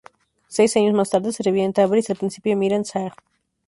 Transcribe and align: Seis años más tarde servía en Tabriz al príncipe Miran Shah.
Seis 0.47 0.75
años 0.77 0.95
más 0.95 1.11
tarde 1.11 1.31
servía 1.31 1.63
en 1.63 1.73
Tabriz 1.73 2.09
al 2.09 2.15
príncipe 2.15 2.55
Miran 2.55 2.81
Shah. 2.81 3.11